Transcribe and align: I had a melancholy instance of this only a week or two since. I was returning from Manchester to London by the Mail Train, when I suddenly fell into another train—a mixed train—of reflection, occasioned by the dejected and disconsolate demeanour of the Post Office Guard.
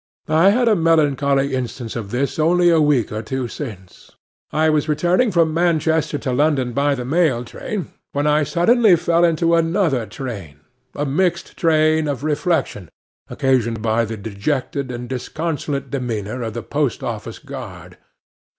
I 0.29 0.49
had 0.49 0.67
a 0.67 0.75
melancholy 0.75 1.53
instance 1.53 1.95
of 1.95 2.09
this 2.09 2.39
only 2.39 2.71
a 2.71 2.81
week 2.81 3.11
or 3.11 3.21
two 3.21 3.47
since. 3.47 4.11
I 4.51 4.67
was 4.67 4.89
returning 4.89 5.29
from 5.31 5.53
Manchester 5.53 6.17
to 6.17 6.33
London 6.33 6.73
by 6.73 6.95
the 6.95 7.05
Mail 7.05 7.45
Train, 7.45 7.89
when 8.11 8.25
I 8.25 8.41
suddenly 8.43 8.95
fell 8.95 9.23
into 9.23 9.53
another 9.53 10.07
train—a 10.07 11.05
mixed 11.05 11.55
train—of 11.55 12.23
reflection, 12.23 12.89
occasioned 13.29 13.83
by 13.83 14.03
the 14.05 14.17
dejected 14.17 14.89
and 14.91 15.07
disconsolate 15.07 15.91
demeanour 15.91 16.41
of 16.41 16.55
the 16.55 16.63
Post 16.63 17.03
Office 17.03 17.37
Guard. 17.37 17.99